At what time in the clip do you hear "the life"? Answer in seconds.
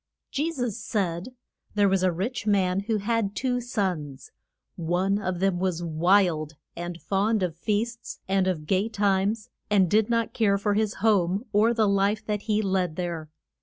11.71-12.25